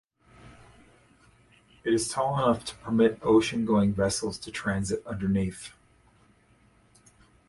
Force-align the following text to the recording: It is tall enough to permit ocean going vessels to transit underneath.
It 1.83 1.93
is 1.93 2.09
tall 2.09 2.33
enough 2.39 2.65
to 2.65 2.75
permit 2.77 3.19
ocean 3.21 3.67
going 3.67 3.93
vessels 3.93 4.39
to 4.39 4.49
transit 4.49 5.05
underneath. 5.05 5.73